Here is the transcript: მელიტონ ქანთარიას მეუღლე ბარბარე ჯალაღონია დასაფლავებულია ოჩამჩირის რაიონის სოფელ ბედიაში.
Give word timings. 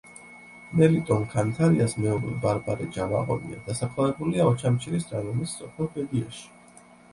მელიტონ 0.77 1.27
ქანთარიას 1.33 1.93
მეუღლე 2.05 2.33
ბარბარე 2.47 2.89
ჯალაღონია 2.97 3.61
დასაფლავებულია 3.69 4.49
ოჩამჩირის 4.55 5.09
რაიონის 5.15 5.57
სოფელ 5.63 5.95
ბედიაში. 5.95 6.53